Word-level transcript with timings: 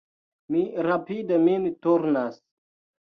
Mi 0.53 0.61
rapide 0.87 1.39
min 1.43 1.69
turnas. 1.87 2.41